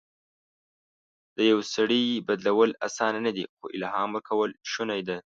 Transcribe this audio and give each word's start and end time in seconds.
د 1.37 1.37
یو 1.51 1.59
سړي 1.75 2.03
بدلول 2.27 2.71
اسانه 2.87 3.19
نه 3.25 3.31
دي، 3.35 3.43
خو 3.55 3.65
الهام 3.75 4.09
ورکول 4.13 4.51
شونی 4.71 5.01
ده. 5.07 5.17